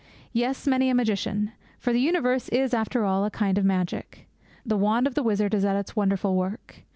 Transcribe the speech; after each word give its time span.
Yes, 0.33 0.65
many 0.65 0.89
a 0.89 0.95
magician. 0.95 1.51
For 1.77 1.93
the 1.93 1.99
universe 2.01 2.49
is, 2.49 2.73
after 2.73 3.05
all, 3.05 3.23
a 3.23 3.29
kind 3.29 3.59
of 3.59 3.65
magic. 3.65 4.27
The 4.65 4.75
wand 4.75 5.05
of 5.05 5.13
the 5.13 5.21
wizard 5.21 5.53
is 5.53 5.63
at 5.63 5.75
its 5.75 5.95
wonderful 5.95 6.35
work. 6.35 6.81